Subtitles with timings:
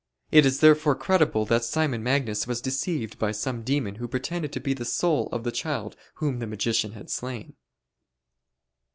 [0.31, 4.59] It is therefore credible that Simon Magus was deceived by some demon who pretended to
[4.59, 7.53] be the soul of the child whom the magician had slain.